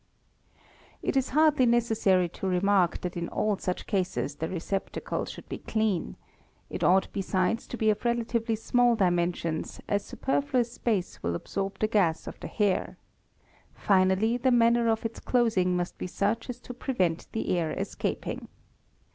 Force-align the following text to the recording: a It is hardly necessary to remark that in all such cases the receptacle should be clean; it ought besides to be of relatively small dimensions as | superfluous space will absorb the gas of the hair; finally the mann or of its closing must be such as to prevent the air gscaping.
a 0.55 1.09
It 1.09 1.15
is 1.15 1.29
hardly 1.29 1.67
necessary 1.67 2.27
to 2.29 2.47
remark 2.47 3.01
that 3.01 3.15
in 3.15 3.29
all 3.29 3.59
such 3.59 3.85
cases 3.85 4.33
the 4.33 4.49
receptacle 4.49 5.25
should 5.25 5.47
be 5.47 5.59
clean; 5.59 6.15
it 6.71 6.83
ought 6.83 7.07
besides 7.13 7.67
to 7.67 7.77
be 7.77 7.91
of 7.91 8.03
relatively 8.03 8.55
small 8.55 8.95
dimensions 8.95 9.79
as 9.87 10.03
| 10.03 10.03
superfluous 10.03 10.71
space 10.73 11.21
will 11.21 11.35
absorb 11.35 11.77
the 11.77 11.87
gas 11.87 12.25
of 12.25 12.39
the 12.39 12.47
hair; 12.47 12.97
finally 13.75 14.37
the 14.37 14.49
mann 14.49 14.75
or 14.77 14.87
of 14.87 15.05
its 15.05 15.19
closing 15.19 15.77
must 15.77 15.99
be 15.99 16.07
such 16.07 16.49
as 16.49 16.59
to 16.61 16.73
prevent 16.73 17.27
the 17.31 17.55
air 17.55 17.75
gscaping. 17.77 18.47